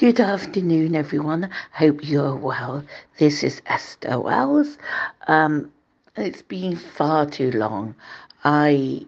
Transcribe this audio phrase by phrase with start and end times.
[0.00, 1.50] Good afternoon, everyone.
[1.72, 2.82] Hope you're well.
[3.18, 4.78] This is Esther Wells.
[5.28, 5.70] Um,
[6.16, 7.94] it's been far too long.
[8.42, 9.04] I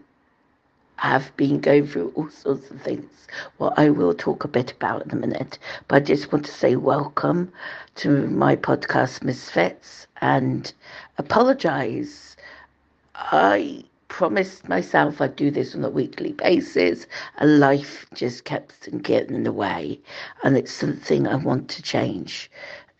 [0.97, 3.11] have been going through all sorts of things.
[3.57, 5.59] What I will talk a bit about in a minute,
[5.89, 7.50] but I just want to say welcome
[7.95, 10.70] to my podcast, Misfits, and
[11.16, 12.36] apologize.
[13.14, 17.07] I promised myself I'd do this on a weekly basis,
[17.39, 19.99] and life just kept getting in the way.
[20.45, 22.51] And it's something I want to change.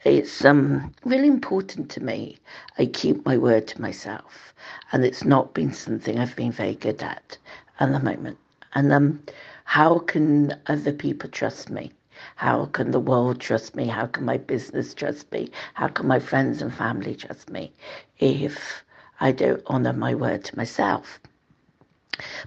[0.05, 2.39] It's um, really important to me.
[2.79, 4.55] I keep my word to myself,
[4.91, 7.37] and it's not been something I've been very good at
[7.79, 8.39] at the moment.
[8.75, 9.23] And um,
[9.65, 11.92] how can other people trust me?
[12.37, 13.87] How can the world trust me?
[13.87, 15.51] How can my business trust me?
[15.75, 17.70] How can my friends and family trust me
[18.19, 18.83] if
[19.23, 21.21] I don't honour my word to myself.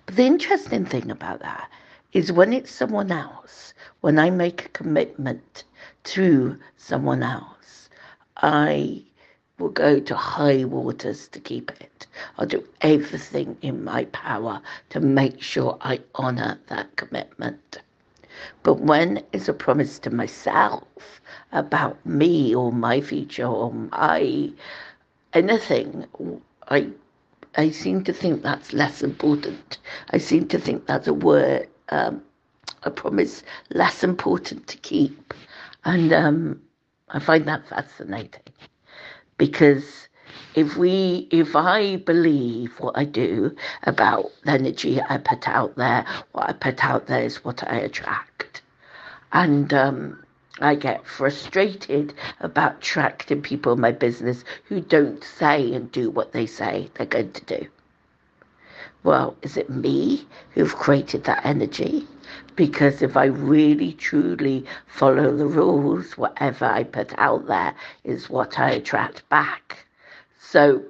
[0.05, 1.71] But the interesting thing about that
[2.11, 5.63] is when it's someone else, when I make a commitment
[6.03, 7.87] to someone else,
[8.35, 9.03] I
[9.57, 12.07] will go to high waters to keep it.
[12.37, 17.77] I'll do everything in my power to make sure I honour that commitment.
[18.63, 21.21] But when it's a promise to myself
[21.53, 24.51] about me or my future or my
[25.31, 26.05] anything,
[26.69, 26.89] I
[27.57, 29.77] I seem to think that's less important.
[30.11, 32.21] I seem to think that's a word, um,
[32.83, 35.33] a promise less important to keep,
[35.85, 36.61] and um,
[37.09, 38.41] I find that fascinating.
[39.37, 40.09] Because
[40.55, 46.05] if we if I believe what I do about the energy I put out there,
[46.33, 48.63] what I put out there is what I attract,
[49.33, 50.24] and um,
[50.61, 56.31] I get frustrated about attracting people in my business who don't say and do what
[56.31, 57.67] they say they're going to do.
[59.03, 62.07] Well, is it me who've created that energy?
[62.55, 68.57] Because if I really truly follow the rules, whatever I put out there is what
[68.57, 69.85] I attract back.
[70.39, 70.83] So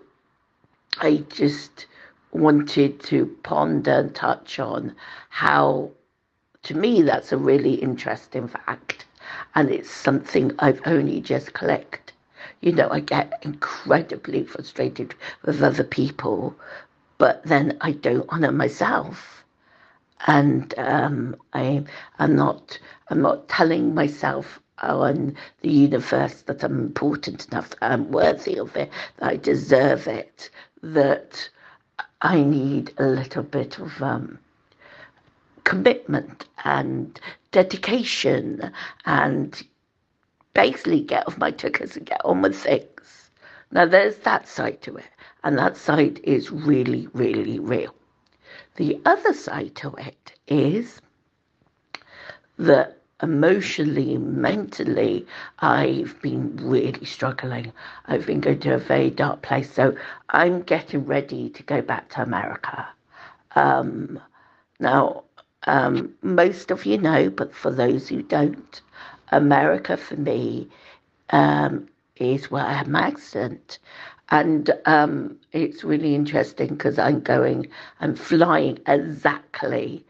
[0.99, 1.87] I just
[2.31, 4.95] wanted to ponder and touch on
[5.29, 5.89] how,
[6.63, 9.05] to me, that's a really interesting fact
[9.55, 12.13] and it's something I've only just clicked.
[12.61, 15.15] You know, I get incredibly frustrated
[15.45, 16.55] with other people,
[17.17, 19.43] but then I don't honour myself,
[20.27, 21.83] and um, I
[22.19, 22.79] am not
[23.09, 28.75] I'm not telling myself on the universe that I'm important enough, that I'm worthy of
[28.75, 30.49] it, that I deserve it,
[30.83, 31.49] that
[32.21, 34.39] I need a little bit of um,
[35.65, 37.19] commitment and
[37.51, 38.71] dedication
[39.05, 39.61] and
[40.53, 43.29] basically get off my tickets and get on with things.
[43.71, 45.09] Now, there's that side to it,
[45.43, 47.93] and that side is really, really real.
[48.77, 51.01] The other side to it is
[52.57, 55.25] that emotionally, mentally,
[55.59, 57.73] I've been really struggling.
[58.05, 59.73] I've been going to a very dark place.
[59.73, 59.95] So
[60.29, 62.87] I'm getting ready to go back to America.
[63.55, 64.19] Um,
[64.79, 65.23] now,
[65.65, 68.81] um, most of you know, but for those who don't,
[69.31, 70.69] America for me
[71.31, 71.87] um,
[72.17, 73.79] is where I had my accident.
[74.29, 77.67] And um, it's really interesting because I'm going,
[77.99, 80.05] I'm flying exactly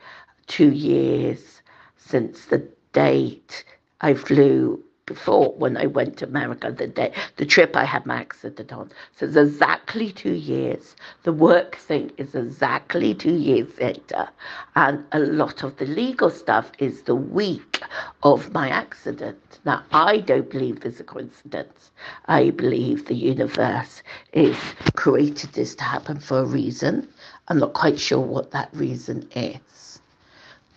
[0.48, 1.62] two years
[1.98, 3.66] since the date
[4.02, 8.16] I flew before when I went to America, the day, the trip I had my
[8.16, 8.92] accident on.
[9.16, 10.96] So it's exactly two years.
[11.24, 14.28] The work thing is exactly two years later.
[14.76, 17.82] And a lot of the legal stuff is the week
[18.24, 19.60] of my accident.
[19.64, 21.92] Now, I don't believe there's a coincidence.
[22.26, 24.02] I believe the universe
[24.34, 24.58] is
[24.96, 27.08] created this to happen for a reason.
[27.48, 29.60] I'm not quite sure what that reason is.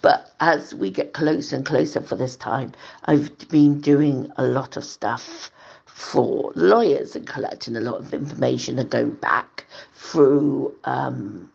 [0.01, 2.73] But as we get closer and closer for this time,
[3.05, 5.51] I've been doing a lot of stuff
[5.87, 11.51] for lawyers and collecting a lot of information and going back through um,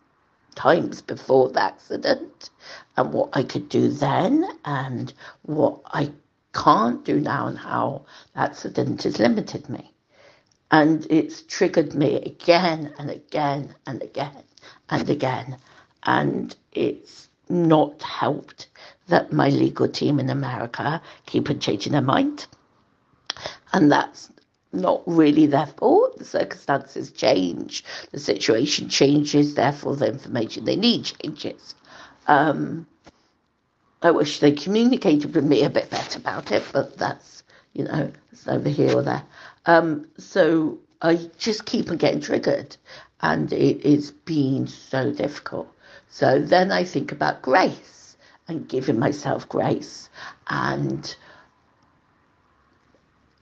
[0.54, 2.50] times before the accident
[2.96, 5.12] and what I could do then and
[5.42, 6.12] what I
[6.52, 8.04] can't do now and how
[8.34, 9.90] the accident has limited me.
[10.70, 14.44] And it's triggered me again and again and again
[14.90, 15.58] and again.
[16.02, 18.68] And it's not helped
[19.08, 22.46] that my legal team in America keep on changing their mind.
[23.72, 24.30] And that's
[24.72, 26.18] not really their fault.
[26.18, 31.74] The circumstances change, the situation changes, therefore, the information they need changes.
[32.26, 32.86] Um,
[34.02, 37.42] I wish they communicated with me a bit better about it, but that's,
[37.72, 39.22] you know, it's over here or there.
[39.66, 42.76] Um, so I just keep on getting triggered,
[43.20, 45.73] and it is being so difficult.
[46.14, 48.16] So then I think about grace
[48.46, 50.08] and giving myself grace
[50.46, 51.16] and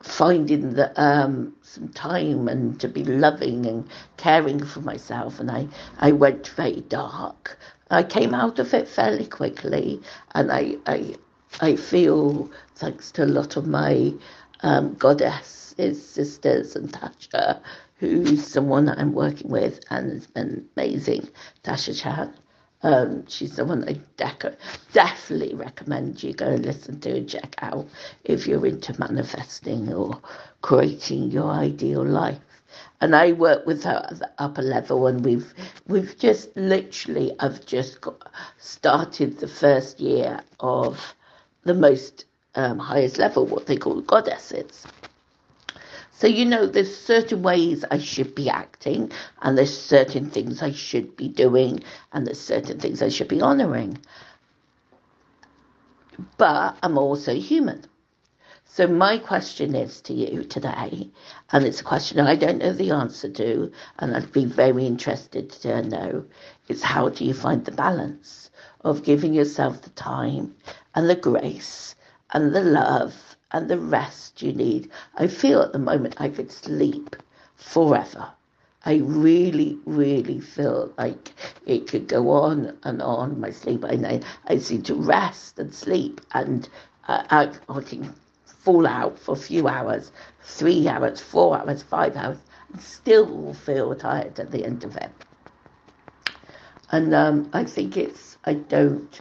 [0.01, 3.87] finding the, um, some time and to be loving and
[4.17, 5.39] caring for myself.
[5.39, 7.59] And I, I went very dark.
[7.91, 10.01] I came out of it fairly quickly,
[10.35, 11.15] and I, I,
[11.61, 14.15] I feel thanks to a lot of my
[14.63, 17.61] um, goddesses, sisters, and Tasha,
[17.97, 21.29] who's someone that I'm working with and has been amazing,
[21.65, 22.33] Tasha Chan.
[22.83, 24.01] Um, she's one I
[24.93, 27.87] definitely recommend you go and listen to and check out
[28.25, 30.21] if you're into manifesting or
[30.63, 32.41] creating your ideal life.
[33.01, 35.53] And I work with her at the upper level, and we've
[35.87, 41.15] we've just literally I've just got, started the first year of
[41.65, 42.25] the most
[42.55, 44.87] um, highest level, what they call goddesses.
[46.23, 49.11] So, you know, there's certain ways I should be acting,
[49.41, 51.83] and there's certain things I should be doing,
[52.13, 53.99] and there's certain things I should be honoring.
[56.37, 57.87] But I'm also human.
[58.67, 61.11] So, my question is to you today,
[61.51, 65.51] and it's a question I don't know the answer to, and I'd be very interested
[65.51, 66.25] to know,
[66.69, 68.49] is how do you find the balance
[68.83, 70.55] of giving yourself the time
[70.95, 71.97] and the grace
[72.33, 74.91] and the love and the rest you need.
[75.17, 77.17] I feel at the moment I could sleep
[77.55, 78.31] forever.
[78.85, 81.33] I really, really feel like
[81.67, 83.39] it could go on and on.
[83.39, 86.69] My sleep, I know I seem to rest and sleep, and
[87.07, 88.13] uh, I, I can
[88.47, 90.11] fall out for a few hours,
[90.43, 92.39] three hours, four hours, five hours,
[92.73, 95.11] and still feel tired at the end of it.
[96.91, 99.21] And um, I think it's I don't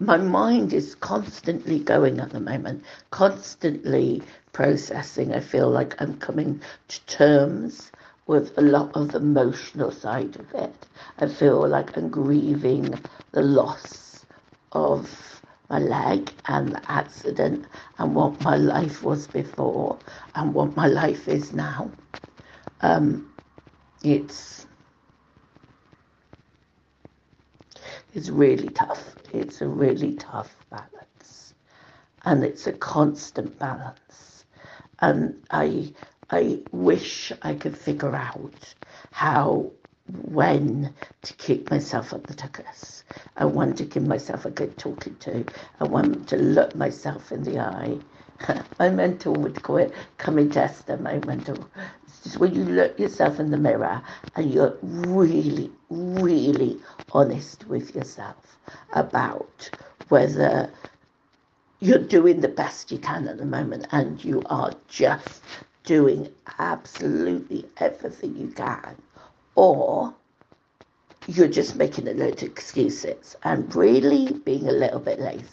[0.00, 4.22] my mind is constantly going at the moment, constantly
[4.52, 5.34] processing.
[5.34, 7.90] I feel like I'm coming to terms
[8.26, 10.86] with a lot of the emotional side of it.
[11.18, 12.94] I feel like I'm grieving
[13.32, 14.24] the loss
[14.72, 17.66] of my leg and the accident
[17.98, 19.98] and what my life was before
[20.34, 21.90] and what my life is now.
[22.82, 23.32] Um,
[24.02, 24.57] it's
[28.18, 29.14] it's really tough.
[29.32, 31.54] It's a really tough balance.
[32.24, 34.44] And it's a constant balance.
[34.98, 35.92] And I
[36.30, 38.74] I wish I could figure out
[39.12, 39.70] how
[40.30, 40.92] when
[41.22, 43.04] to keep myself at the tuckers.
[43.36, 45.44] I want to give myself a good talking to.
[45.78, 47.98] I want to look myself in the eye.
[48.78, 51.58] my mentor would call it coming to Esther, my mentor.
[52.06, 54.02] It's just when you look yourself in the mirror
[54.36, 56.80] and you're really, really
[57.12, 58.58] honest with yourself
[58.92, 59.70] about
[60.08, 60.70] whether
[61.80, 65.42] you're doing the best you can at the moment and you are just
[65.84, 68.96] doing absolutely everything you can,
[69.54, 70.14] or
[71.26, 75.44] you're just making a load of excuses and really being a little bit lazy.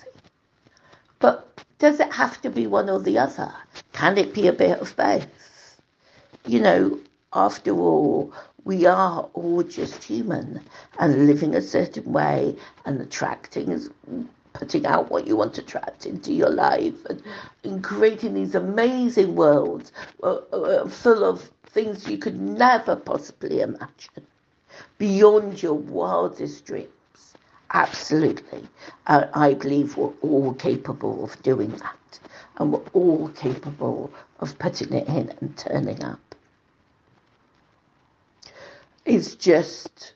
[1.19, 3.53] But does it have to be one or the other?
[3.93, 5.27] Can it be a bit of both?
[6.45, 6.99] You know,
[7.33, 8.33] after all,
[8.63, 10.61] we are all just human
[10.99, 12.55] and living a certain way
[12.85, 13.89] and attracting
[14.53, 17.21] putting out what you want to attract into your life and,
[17.65, 19.91] and creating these amazing worlds
[20.23, 24.25] uh, uh, full of things you could never possibly imagine
[24.97, 26.87] beyond your wildest dreams.
[27.75, 28.65] Absolutely.
[29.07, 32.19] Uh, I believe we're all capable of doing that.
[32.57, 36.21] And we're all capable of putting it in and turning up.
[39.05, 40.13] It's just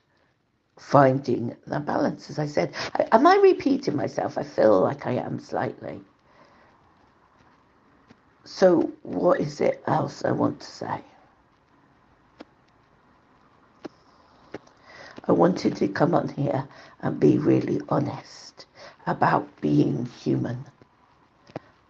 [0.78, 2.72] finding the balance, as I said.
[3.12, 4.38] Am I repeating myself?
[4.38, 6.00] I feel like I am slightly.
[8.44, 11.00] So, what is it else I want to say?
[15.30, 16.66] I wanted to come on here
[17.02, 18.66] and be really honest
[19.06, 20.64] about being human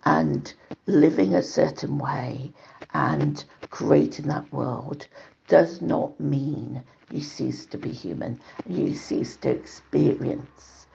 [0.05, 0.53] and
[0.85, 2.53] living a certain way
[2.93, 5.07] and creating that world
[5.49, 8.39] does not mean you cease to be human.
[8.69, 10.87] You cease to experience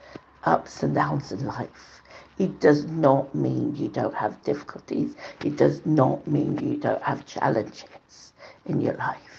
[0.44, 2.00] ups and downs in life.
[2.38, 5.16] It does not mean you don't have difficulties.
[5.44, 8.34] It does not mean you don't have challenges
[8.66, 9.35] in your life.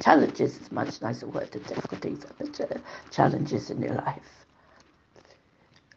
[0.00, 2.24] Challenges is much nicer word than difficulties
[2.60, 2.80] are
[3.10, 4.46] challenges in your life.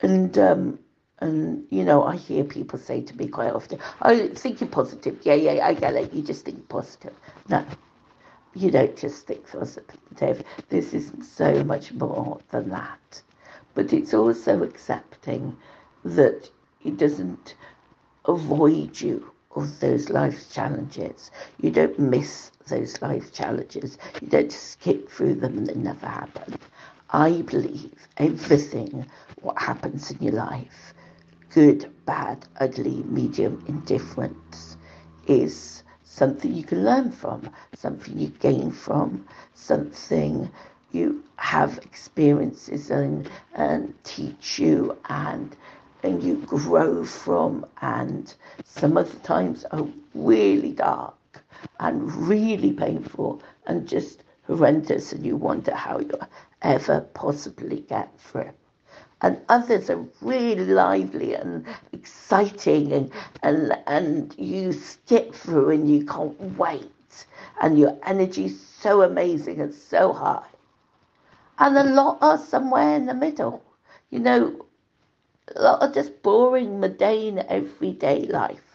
[0.01, 0.79] And um,
[1.19, 5.35] and you know, I hear people say to me quite often, "Oh, thinking positive." Yeah,
[5.35, 6.13] yeah, I get it.
[6.13, 7.13] You just think positive.
[7.49, 7.65] No,
[8.55, 10.43] you don't just think positive.
[10.69, 13.21] This is so much more than that.
[13.73, 15.57] But it's also accepting
[16.03, 16.49] that
[16.83, 17.55] it doesn't
[18.25, 21.31] avoid you of those life challenges.
[21.61, 23.97] You don't miss those life challenges.
[24.21, 26.57] You don't just skip through them and they never happen.
[27.09, 29.05] I believe everything
[29.41, 30.93] what happens in your life,
[31.49, 34.77] good, bad, ugly, medium, indifference,
[35.27, 40.49] is something you can learn from, something you gain from, something
[40.91, 45.55] you have experiences and, and teach you and
[46.03, 51.15] and you grow from and some of the times are really dark
[51.79, 56.27] and really painful and just horrendous and you wonder how you'll
[56.61, 58.51] ever possibly get through
[59.23, 63.11] and others are really lively and exciting and,
[63.41, 67.25] and, and you skip through and you can't wait
[67.61, 70.45] and your energy's so amazing and so high.
[71.57, 73.63] And a lot are somewhere in the middle.
[74.09, 74.65] You know,
[75.55, 78.72] a lot of just boring, mundane, everyday life.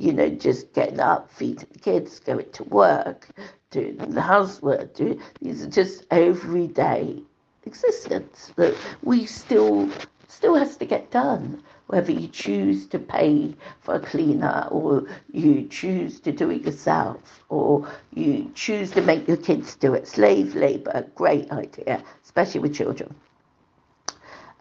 [0.00, 3.28] You know, just getting up, feeding the kids, going to work,
[3.70, 4.94] doing the housework.
[4.94, 7.22] Doing, these are just everyday
[7.66, 9.90] existence that we still
[10.28, 15.66] still has to get done whether you choose to pay for a cleaner or you
[15.68, 20.54] choose to do it yourself or you choose to make your kids do it slave
[20.54, 23.14] labor great idea especially with children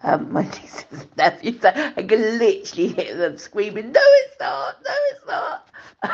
[0.03, 4.77] um, my nieces and nephews, I can literally hear them screaming, "No, it's not!
[4.85, 5.69] No, it's not!"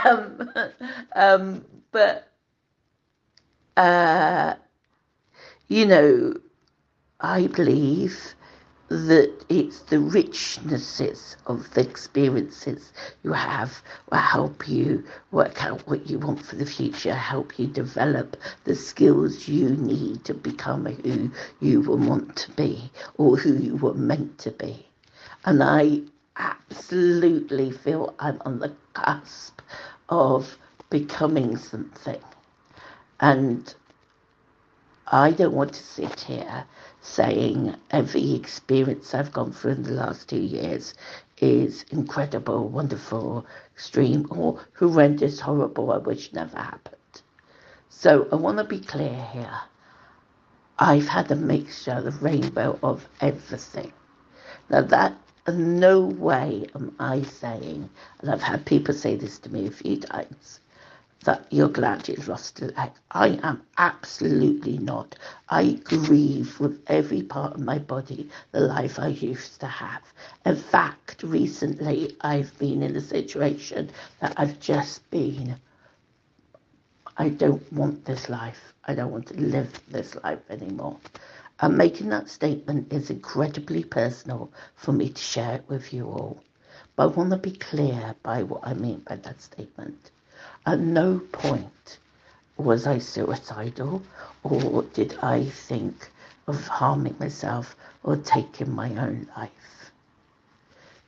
[0.05, 0.51] Um,
[1.15, 2.31] um, but
[3.77, 4.55] uh,
[5.67, 6.33] you know,
[7.21, 8.35] I believe
[8.89, 12.91] that it's the richnesses of the experiences
[13.23, 17.65] you have will help you work out what you want for the future, help you
[17.67, 23.55] develop the skills you need to become who you will want to be or who
[23.57, 24.85] you were meant to be.
[25.45, 26.01] And I
[26.37, 29.61] absolutely feel I'm on the cusp
[30.09, 30.57] of
[30.89, 32.21] becoming something.
[33.19, 33.73] And
[35.07, 36.65] I don't want to sit here
[37.03, 40.93] saying every experience I've gone through in the last two years
[41.37, 43.45] is incredible, wonderful,
[43.75, 47.21] extreme, or horrendous, horrible, I wish never happened.
[47.89, 49.61] So I want to be clear here.
[50.79, 53.91] I've had a mixture, the rainbow of everything.
[54.69, 55.13] Now that
[55.47, 57.89] in no way am I saying,
[58.21, 60.61] and I've had people say this to me a few times,
[61.23, 62.61] that you're glad you've lost.
[63.11, 65.15] I am absolutely not.
[65.49, 70.01] I grieve with every part of my body the life I used to have.
[70.45, 75.55] In fact, recently I've been in a situation that I've just been.
[77.17, 78.73] I don't want this life.
[78.85, 80.97] I don't want to live this life anymore.
[81.59, 86.41] And making that statement is incredibly personal for me to share it with you all.
[86.95, 90.11] But I want to be clear by what I mean by that statement.
[90.65, 91.97] At no point
[92.55, 94.01] was I suicidal
[94.43, 96.09] or did I think
[96.47, 99.91] of harming myself or taking my own life.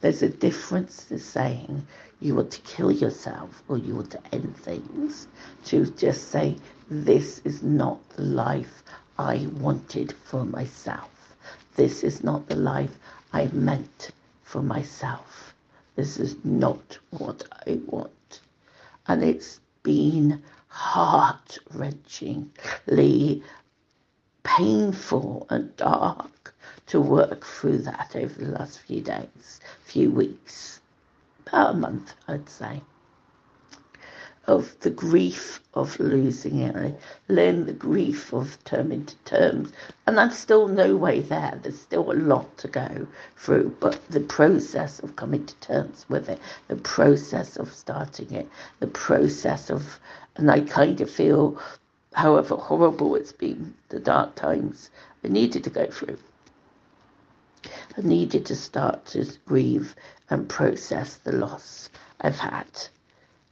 [0.01, 1.88] There's a difference to saying
[2.19, 5.27] you want to kill yourself or you want to end things
[5.67, 6.57] to just say,
[6.89, 8.83] this is not the life
[9.17, 11.33] I wanted for myself.
[11.77, 13.00] This is not the life
[13.31, 14.12] I meant
[14.43, 15.53] for myself.
[15.95, 18.12] This is not what I want
[19.07, 23.43] and it's been heart wrenchingly
[24.43, 26.55] painful and dark
[26.88, 30.79] to work through that over the last few days, few weeks,
[31.47, 32.81] about a month, I'd say
[34.48, 36.75] of the grief of losing it.
[36.75, 36.94] I
[37.28, 39.72] learned the grief of coming to terms,
[40.06, 41.60] and I'm still no way there.
[41.62, 46.30] There's still a lot to go through, but the process of coming to terms with
[46.30, 48.48] it, the process of starting it,
[48.80, 50.00] the process of,
[50.36, 51.60] and I kind of feel,
[52.14, 54.92] however horrible it's been, the dark times
[55.24, 56.20] I needed to go through.
[57.98, 59.96] I needed to start to grieve
[60.30, 61.90] and process the loss
[62.22, 62.68] I've had.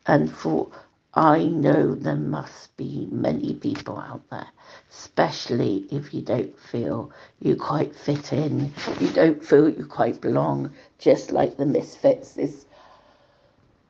[0.05, 0.69] And for
[1.13, 4.49] I know there must be many people out there,
[4.89, 10.73] especially if you don't feel you quite fit in, you don't feel you quite belong,
[10.97, 12.65] just like the misfits this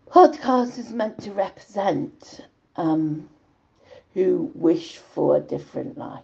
[0.07, 2.41] podcast is meant to represent,
[2.75, 3.27] um,
[4.13, 6.23] who wish for a different life,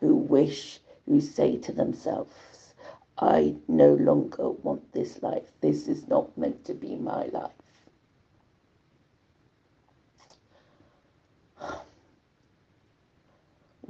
[0.00, 2.74] who wish, who say to themselves,
[3.18, 5.52] I no longer want this life.
[5.60, 7.61] This is not meant to be my life.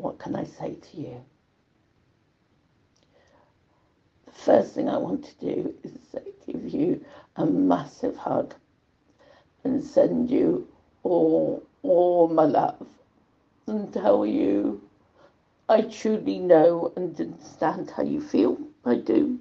[0.02, 1.25] What can I say to you?
[4.26, 5.92] The first thing I want to do is
[6.44, 7.04] give you
[7.37, 8.52] a massive hug
[9.62, 10.66] and send you
[11.04, 12.85] all, all my love
[13.68, 14.82] and tell you
[15.68, 18.59] I truly know and understand how you feel.
[18.85, 19.38] I do.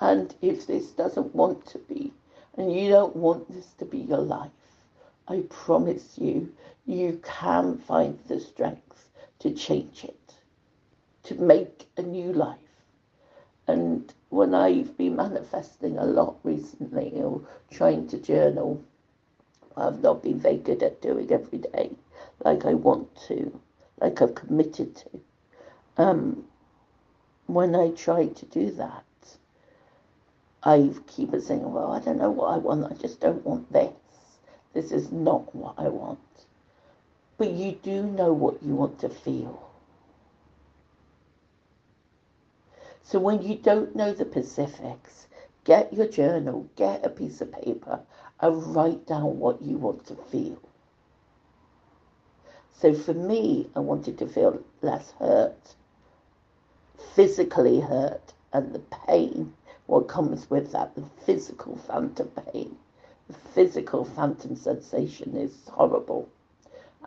[0.00, 2.12] And if this doesn't want to be
[2.58, 4.50] and you don't want this to be your life,
[5.28, 6.52] I promise you,
[6.86, 9.08] you can find the strength
[9.40, 10.34] to change it,
[11.24, 12.58] to make a new life.
[13.66, 18.82] And when I've been manifesting a lot recently or trying to journal,
[19.76, 21.90] I've not been very good at doing every day
[22.44, 23.60] like I want to,
[24.00, 25.20] like I've committed to.
[25.96, 26.44] Um,
[27.46, 29.04] when I try to do that,
[30.62, 32.90] I keep saying, well, I don't know what I want.
[32.90, 33.92] I just don't want this.
[34.76, 36.18] This is not what I want.
[37.38, 39.70] But you do know what you want to feel.
[43.02, 45.28] So when you don't know the specifics,
[45.64, 48.00] get your journal, get a piece of paper,
[48.38, 50.60] and write down what you want to feel.
[52.74, 55.74] So for me, I wanted to feel less hurt,
[57.14, 59.54] physically hurt, and the pain,
[59.86, 62.76] what comes with that, the physical phantom pain.
[63.54, 66.28] Physical phantom sensation is horrible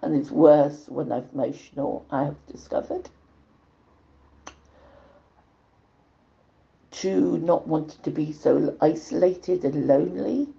[0.02, 3.10] and is worse when I'm emotional, I have discovered.
[7.00, 10.50] to not wanting to be so isolated and lonely,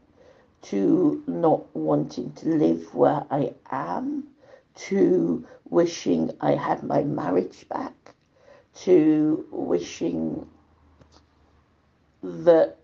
[0.62, 4.26] to not wanting to live where I am,
[4.74, 8.14] to wishing I had my marriage back,
[8.76, 10.48] to wishing
[12.22, 12.78] that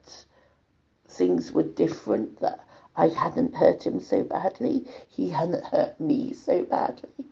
[1.09, 2.61] things were different, that
[2.97, 7.26] I hadn't hurt him so badly, he hadn't hurt me so badly.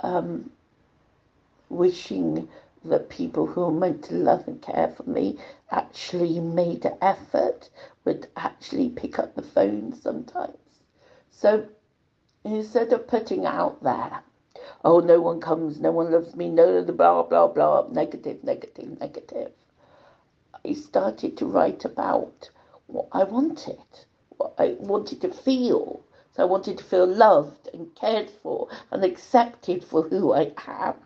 [0.00, 0.50] Um,
[1.68, 2.48] wishing
[2.84, 5.38] that people who are meant to love and care for me
[5.70, 7.68] actually made an effort,
[8.04, 10.56] would actually pick up the phone sometimes.
[11.30, 11.66] So
[12.44, 14.22] instead of putting out there,
[14.84, 19.52] oh, no one comes, no one loves me, no, blah, blah, blah, negative, negative, negative,
[20.64, 22.50] I started to write about
[22.86, 23.78] what I wanted,
[24.38, 26.04] what I wanted to feel.
[26.36, 30.96] So I wanted to feel loved and cared for and accepted for who I am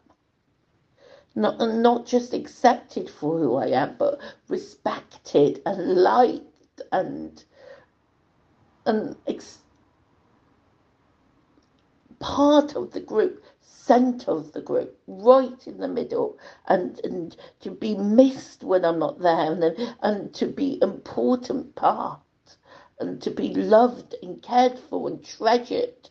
[1.34, 7.42] not not just accepted for who I am, but respected and liked and
[8.86, 9.60] and ex-
[12.20, 17.70] part of the group, center of the group, right in the middle, and and to
[17.70, 22.20] be missed when I'm not there, and and to be important part,
[23.02, 26.08] and to be loved and cared for and treasured,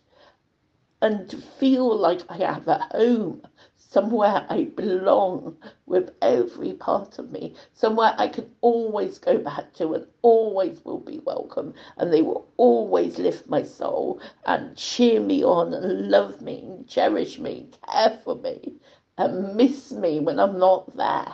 [1.01, 3.41] and to feel like I have a home
[3.77, 9.93] somewhere I belong with every part of me, somewhere I can always go back to
[9.93, 15.43] and always will be welcome, and they will always lift my soul and cheer me
[15.43, 18.75] on and love me and cherish me, care for me,
[19.17, 21.33] and miss me when I'm not there.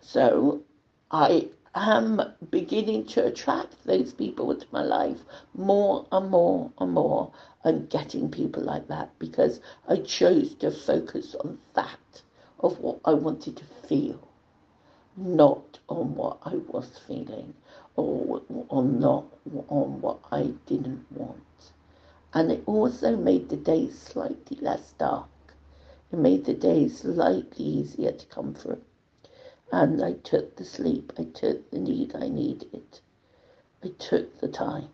[0.00, 0.62] So
[1.10, 5.18] I am beginning to attract those people into my life
[5.54, 7.32] more and more and more
[7.64, 12.22] and getting people like that because I chose to focus on that
[12.60, 14.18] of what I wanted to feel,
[15.16, 17.54] not on what I was feeling
[17.96, 19.26] or, or not
[19.68, 21.72] on what I didn't want.
[22.32, 25.28] And it also made the days slightly less dark.
[26.12, 28.80] It made the days slightly easier to come through
[29.70, 33.00] and I took the sleep, I took the need I needed,
[33.84, 34.88] I took the time.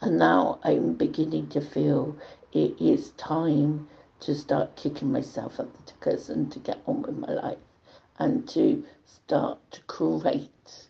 [0.00, 2.16] And now I'm beginning to feel
[2.52, 3.88] it is time
[4.20, 7.58] to start kicking myself up the tuckers and to get on with my life
[8.18, 10.88] and to start to create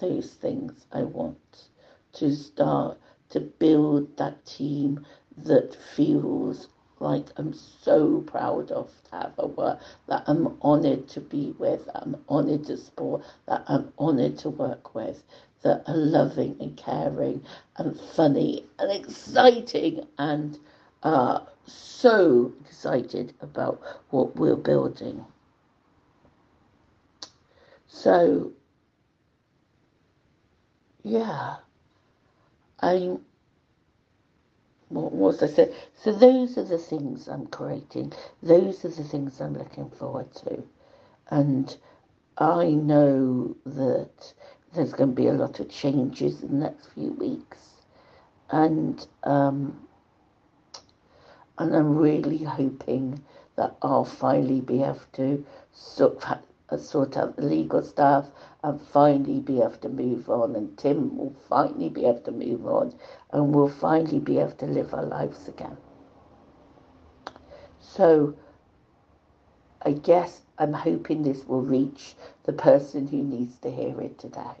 [0.00, 1.68] those things I want,
[2.14, 2.98] to start
[3.30, 6.68] to build that team that feels
[7.00, 11.88] like I'm so proud of to have a work that I'm honoured to be with,
[11.94, 15.22] I'm honoured to support, that I'm honoured to work with,
[15.62, 17.42] that are loving and caring
[17.76, 20.58] and funny and exciting and
[21.02, 25.24] uh, so excited about what we're building.
[27.88, 28.52] So,
[31.02, 31.56] yeah,
[32.80, 33.20] I'm
[34.90, 35.74] what was I say?
[35.94, 38.12] So those are the things I'm creating.
[38.42, 40.62] Those are the things I'm looking forward to.
[41.30, 41.76] And
[42.38, 44.34] I know that
[44.74, 47.58] there's going to be a lot of changes in the next few weeks.
[48.50, 49.80] And um,
[51.58, 53.22] and I'm really hoping
[53.56, 56.24] that I'll finally be able to sort,
[56.78, 58.26] sort out the legal stuff
[58.62, 62.66] and finally be able to move on, and Tim will finally be able to move
[62.66, 62.94] on,
[63.30, 65.76] and we'll finally be able to live our lives again.
[67.80, 68.34] So,
[69.82, 74.56] I guess I'm hoping this will reach the person who needs to hear it today.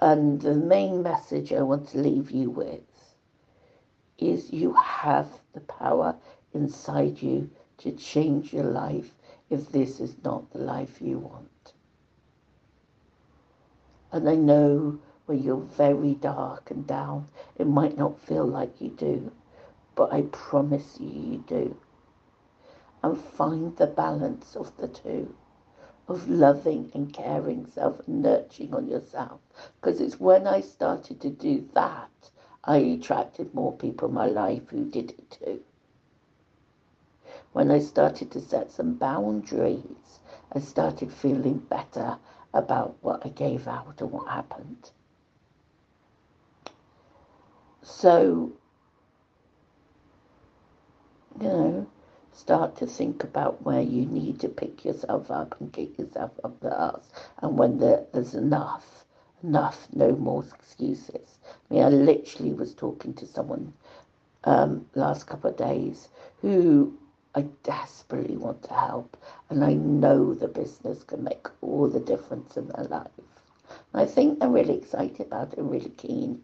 [0.00, 2.80] And the main message I want to leave you with
[4.16, 6.16] is you have the power
[6.54, 9.14] inside you to change your life
[9.50, 11.74] if this is not the life you want.
[14.12, 18.88] And I know when you're very dark and down, it might not feel like you
[18.90, 19.32] do,
[19.94, 21.76] but I promise you, you do.
[23.02, 25.34] And find the balance of the two
[26.10, 29.40] of loving and caring self and nurturing on yourself.
[29.80, 32.30] Because it's when I started to do that,
[32.64, 35.60] I attracted more people in my life who did it too.
[37.52, 40.20] When I started to set some boundaries,
[40.52, 42.18] I started feeling better
[42.54, 44.90] about what I gave out and what happened.
[47.82, 48.52] So,
[51.40, 51.86] you know,
[52.32, 56.58] start to think about where you need to pick yourself up and get yourself up
[56.60, 57.10] the arse.
[57.42, 59.04] And when there, there's enough,
[59.42, 61.38] enough, no more excuses.
[61.70, 63.72] I mean, I literally was talking to someone
[64.44, 66.08] um, last couple of days
[66.40, 66.96] who
[67.34, 69.16] I desperately want to help,
[69.50, 73.10] and I know the business can make all the difference in their life.
[73.92, 76.42] And I think they're really excited about it, really keen,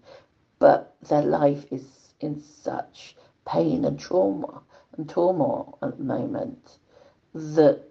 [0.61, 4.63] but their life is in such pain and trauma
[4.97, 6.79] and turmoil at the moment
[7.35, 7.83] that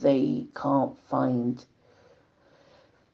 [0.00, 1.64] they can't find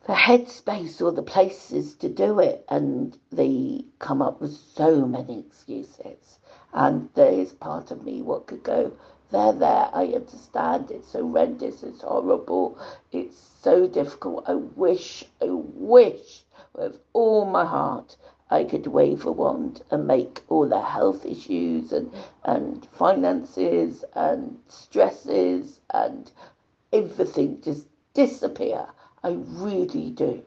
[0.06, 5.40] the headspace or the places to do it and they come up with so many
[5.40, 6.38] excuses
[6.72, 8.92] and there is part of me what could go
[9.30, 12.78] there there i understand it's horrendous it's horrible
[13.12, 16.42] it's so difficult i wish i wish
[16.74, 18.16] with all my heart
[18.52, 22.12] I could wave a wand and make all the health issues and,
[22.42, 26.32] and finances and stresses and
[26.92, 28.88] everything just disappear.
[29.22, 30.42] I really do.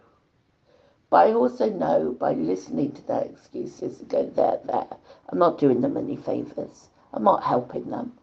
[1.10, 4.88] But I also know by listening to their excuses and going there, there,
[5.30, 6.90] I'm not doing them any favours.
[7.14, 8.18] I'm not helping them.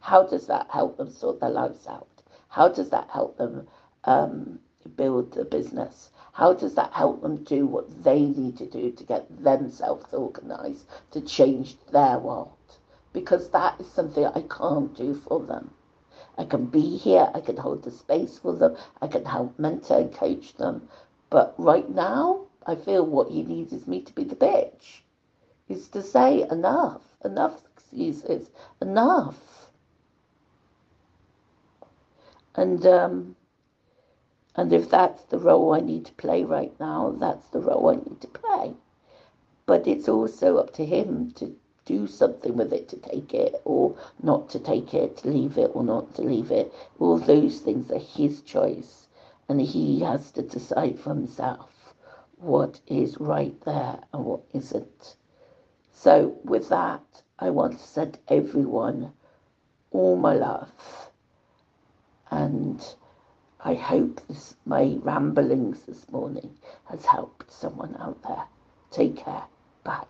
[0.00, 2.08] How does that help them sort their lives out?
[2.48, 3.68] How does that help them
[4.04, 4.58] um,
[4.96, 6.10] build the business?
[6.32, 10.86] How does that help them do what they need to do to get themselves organized
[11.10, 12.56] to change their world?
[13.12, 15.70] Because that is something I can't do for them.
[16.38, 19.98] I can be here, I can hold the space for them, I can help mentor
[19.98, 20.88] and coach them.
[21.28, 25.02] But right now, I feel what he needs is me to be the bitch.
[25.68, 28.48] Is to say enough, enough excuses,
[28.80, 29.59] enough.
[32.56, 33.36] And um,
[34.56, 37.94] and if that's the role I need to play right now, that's the role I
[37.96, 38.74] need to play.
[39.66, 43.96] But it's also up to him to do something with it, to take it or
[44.22, 46.72] not to take it, to leave it or not to leave it.
[46.98, 49.06] All those things are his choice.
[49.48, 51.94] And he has to decide for himself
[52.36, 55.16] what is right there and what isn't.
[55.92, 59.12] So, with that, I want to send everyone
[59.90, 61.09] all my love.
[62.30, 62.80] And
[63.60, 66.56] I hope this, my ramblings this morning
[66.88, 68.44] has helped someone out there.
[68.90, 69.44] Take care.
[69.84, 70.06] Bye.